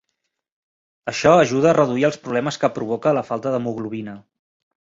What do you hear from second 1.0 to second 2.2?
Això ajuda a reduir els